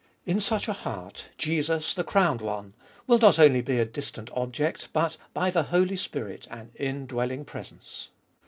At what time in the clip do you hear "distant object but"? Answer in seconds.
3.85-5.15